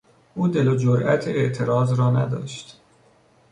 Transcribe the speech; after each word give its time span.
او 0.35 0.47
دل 0.47 0.67
و 0.67 0.75
جرات 0.75 1.27
اعتراض 1.27 1.99
را 1.99 2.11
نداشت. 2.11 2.81